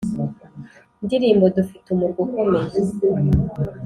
ndirimbo: 1.05 1.45
Dufite 1.55 1.85
umurwa 1.91 2.19
ukomeye 2.25 2.75